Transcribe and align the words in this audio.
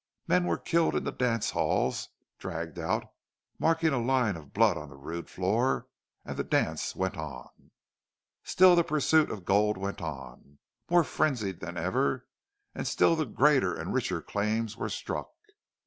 Men 0.27 0.45
were 0.45 0.57
killed 0.57 0.95
in 0.95 1.03
the 1.03 1.11
dance 1.11 1.51
halls, 1.51 2.09
dragged 2.39 2.79
out, 2.79 3.11
marking 3.59 3.93
a 3.93 4.01
line 4.03 4.35
of 4.35 4.51
blood 4.51 4.75
on 4.75 4.89
the 4.89 4.95
rude 4.95 5.29
floor 5.29 5.85
and 6.25 6.37
the 6.37 6.43
dance 6.43 6.95
went 6.95 7.17
on. 7.17 7.69
Still 8.43 8.75
the 8.75 8.83
pursuit 8.83 9.29
of 9.29 9.45
gold 9.45 9.77
went 9.77 10.01
on, 10.01 10.57
more 10.89 11.03
frenzied 11.03 11.59
than 11.59 11.77
ever, 11.77 12.25
and 12.73 12.87
still 12.87 13.15
the 13.15 13.27
greater 13.27 13.75
and 13.75 13.93
richer 13.93 14.23
claims 14.23 14.75
were 14.75 14.89
struck. 14.89 15.29